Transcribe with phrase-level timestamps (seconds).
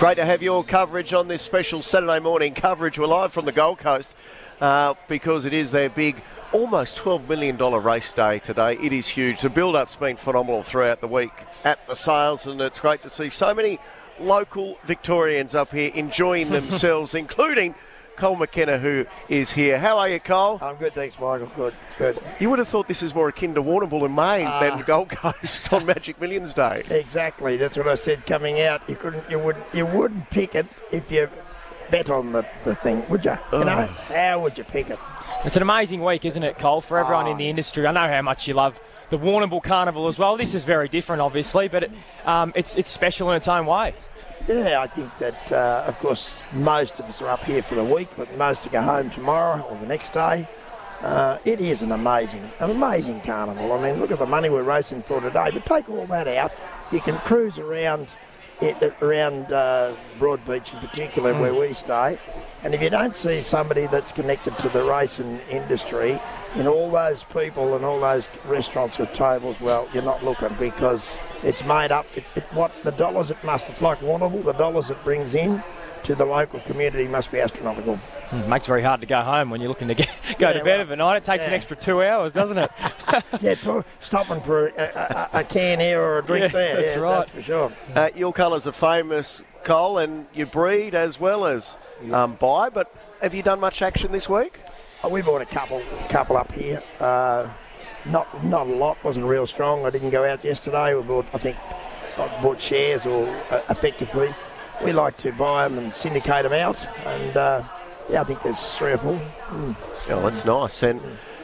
[0.00, 2.98] Great to have your coverage on this special Saturday morning coverage.
[2.98, 4.14] We're live from the Gold Coast
[4.58, 6.16] uh, because it is their big,
[6.54, 8.78] almost $12 million race day today.
[8.78, 9.42] It is huge.
[9.42, 11.34] The build up's been phenomenal throughout the week
[11.64, 13.78] at the sales, and it's great to see so many
[14.18, 17.74] local Victorians up here enjoying themselves, including
[18.20, 19.78] Cole McKenna, who is here.
[19.78, 20.58] How are you, Cole?
[20.60, 21.50] I'm good, thanks, Michael.
[21.56, 22.22] Good, good.
[22.38, 25.08] You would have thought this is more akin to Warrnambool in Maine uh, than Gold
[25.08, 26.84] Coast on Magic Millions Day.
[26.90, 27.56] Exactly.
[27.56, 28.86] That's what I said coming out.
[28.90, 31.30] You couldn't, you would, you wouldn't pick it if you
[31.90, 33.38] bet on the, the thing, would you?
[33.52, 34.98] You know, how would you pick it?
[35.46, 37.30] It's an amazing week, isn't it, Cole, for everyone oh.
[37.30, 37.86] in the industry.
[37.86, 38.78] I know how much you love
[39.08, 40.36] the Warrnambool Carnival as well.
[40.36, 41.90] This is very different, obviously, but it,
[42.26, 43.94] um, it's it's special in its own way.
[44.48, 47.84] Yeah, I think that, uh, of course, most of us are up here for the
[47.84, 50.48] week, but most will go home tomorrow or the next day.
[51.02, 53.72] Uh, it is an amazing, an amazing carnival.
[53.72, 55.50] I mean, look at the money we're racing for today.
[55.52, 56.52] But take all that out,
[56.90, 58.08] you can cruise around
[59.02, 61.40] around uh, Broadbeach in particular, mm.
[61.40, 62.18] where we stay.
[62.62, 66.20] And if you don't see somebody that's connected to the racing industry,
[66.56, 71.14] in all those people and all those restaurants with tables, well, you're not looking because
[71.42, 72.06] it's made up.
[72.16, 75.62] It, it, what the dollars it must, it's like Warrnambool, the dollars it brings in
[76.04, 77.98] to the local community must be astronomical.
[78.30, 80.52] Mm, makes it very hard to go home when you're looking to get, go yeah,
[80.52, 81.16] to bed well, overnight.
[81.16, 81.48] It takes yeah.
[81.48, 82.70] an extra two hours, doesn't it?
[83.40, 86.76] yeah, to, stopping for a, a, a, can here or a drink yeah, there.
[86.76, 87.18] That's right.
[87.18, 87.72] That's for sure.
[87.94, 91.76] Uh, your colours are famous, Cole, and you breed as well as
[92.12, 94.60] um, buy, but have you done much action this week?
[95.02, 96.82] Oh, we bought a couple couple up here.
[97.00, 97.48] Uh,
[98.04, 99.02] not not a lot.
[99.02, 99.84] wasn't real strong.
[99.86, 100.94] I didn't go out yesterday.
[100.94, 101.56] We bought I think
[102.16, 104.34] I bought shares or uh, effectively.
[104.84, 107.62] We like to buy them and syndicate them out, and uh,
[108.10, 109.20] yeah, I think there's three or four.
[109.48, 109.76] Mm.
[110.08, 110.82] Oh, that's nice.
[110.82, 111.00] And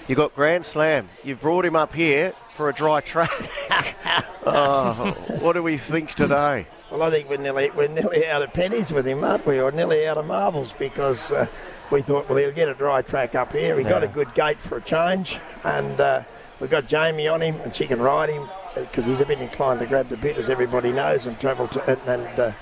[0.09, 1.09] you got Grand Slam.
[1.23, 3.31] You've brought him up here for a dry track.
[4.47, 6.67] oh, what do we think today?
[6.91, 9.61] Well, I think we're nearly we're nearly out of pennies with him, aren't we?
[9.61, 11.47] Or nearly out of marbles because uh,
[11.91, 13.77] we thought, well, he'll get a dry track up here.
[13.77, 13.91] He yeah.
[13.91, 16.23] got a good gate for a change, and uh,
[16.61, 19.81] we've got Jamie on him, and she can ride him because he's a bit inclined
[19.81, 22.53] to grab the bit, as everybody knows, and travel to and, and uh,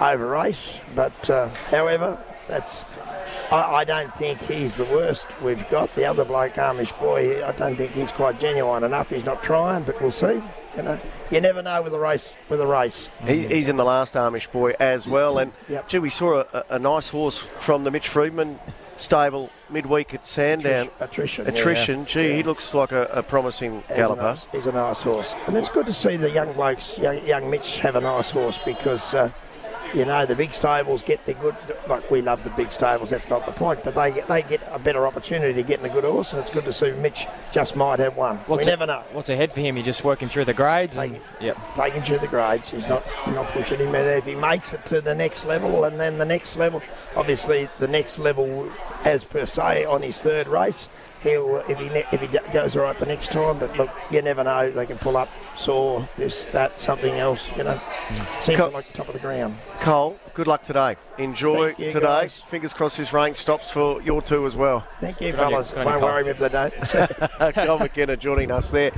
[0.00, 0.78] over race.
[0.94, 2.84] But uh, however, that's
[3.52, 5.94] I, I, don't think he's the worst we've got.
[5.94, 9.10] The other bloke, Amish boy, I don't think he's quite genuine enough.
[9.10, 10.42] He's not trying, but we'll see.
[10.76, 10.98] You know,
[11.30, 12.32] you never know with a race.
[12.48, 15.38] With a race, he, he's in the last Amish boy as well.
[15.38, 15.86] And yep.
[15.86, 18.58] gee, we saw a, a, nice horse from the Mitch Freedman
[18.96, 20.88] stable midweek at Sandown.
[20.98, 21.46] Attrition.
[21.46, 22.00] Attrition.
[22.00, 22.06] Yeah.
[22.06, 22.36] Gee, yeah.
[22.36, 24.22] he looks like a, a promising he's galloper.
[24.22, 27.22] A nice, he's a nice horse, and it's good to see the young blokes, young,
[27.26, 29.12] young Mitch, have a nice horse because.
[29.12, 29.30] Uh,
[29.94, 31.56] you know, the big stables get the good.
[31.88, 33.10] Like we love the big stables.
[33.10, 33.84] That's not the point.
[33.84, 36.50] But they they get a better opportunity to get in a good horse, and it's
[36.50, 38.36] good to see Mitch just might have one.
[38.46, 39.02] What's we never know.
[39.12, 39.76] What's ahead for him?
[39.76, 40.94] You're just working through the grades.
[40.94, 41.58] Taking, and, yep.
[41.74, 42.70] taking through the grades.
[42.70, 43.94] He's not not pushing him.
[43.94, 46.82] And if he makes it to the next level, and then the next level,
[47.16, 48.70] obviously the next level,
[49.04, 50.88] as per se, on his third race
[51.22, 53.58] he'll if he if he goes all right the next time.
[53.58, 54.70] But look, you never know.
[54.70, 57.40] They can pull up saw this that something else.
[57.56, 58.44] You know, mm.
[58.44, 59.56] seems Cole, like the top of the ground.
[59.80, 60.96] Cole, good luck today.
[61.18, 62.00] Enjoy you, today.
[62.00, 62.40] Guys.
[62.48, 64.86] Fingers crossed this rain stops for your two as well.
[65.00, 65.72] Thank you, good fellas.
[65.74, 66.74] Won't worry me if they don't.
[67.54, 68.90] Cole McKenna joining us there.